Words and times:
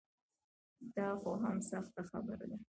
دا 0.95 1.07
خو 1.21 1.31
هم 1.43 1.57
سخته 1.71 2.01
خبره 2.09 2.45
ده. 2.51 2.57